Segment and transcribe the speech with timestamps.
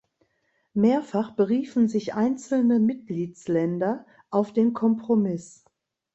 [0.73, 5.63] Mehrfach beriefen sich einzelne Mitgliedsländer auf den Kompromiss.